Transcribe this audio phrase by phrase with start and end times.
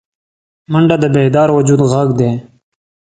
[0.71, 2.31] منډه د بیدار وجود غږ دی